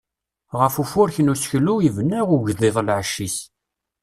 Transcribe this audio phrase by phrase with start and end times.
[0.59, 3.37] Ɣef ufurek n useklu, yebna ugḍiḍ lɛecc-is.